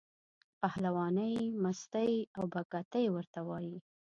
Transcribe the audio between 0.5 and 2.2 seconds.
پهلوانۍ، مستۍ